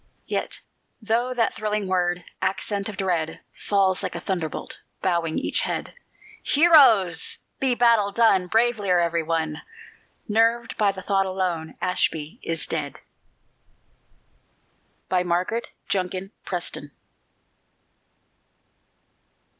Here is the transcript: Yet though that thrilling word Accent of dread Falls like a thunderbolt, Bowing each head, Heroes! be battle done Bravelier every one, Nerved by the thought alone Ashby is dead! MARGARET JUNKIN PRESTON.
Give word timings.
Yet 0.25 0.61
though 0.99 1.31
that 1.35 1.53
thrilling 1.53 1.85
word 1.87 2.23
Accent 2.41 2.89
of 2.89 2.97
dread 2.97 3.39
Falls 3.67 4.01
like 4.01 4.15
a 4.15 4.19
thunderbolt, 4.19 4.79
Bowing 5.03 5.37
each 5.37 5.59
head, 5.59 5.93
Heroes! 6.41 7.37
be 7.59 7.75
battle 7.75 8.11
done 8.11 8.47
Bravelier 8.47 8.97
every 8.99 9.21
one, 9.21 9.61
Nerved 10.27 10.75
by 10.75 10.91
the 10.91 11.03
thought 11.03 11.27
alone 11.27 11.75
Ashby 11.81 12.39
is 12.41 12.65
dead! 12.65 12.99
MARGARET 15.11 15.67
JUNKIN 15.87 16.31
PRESTON. 16.45 16.89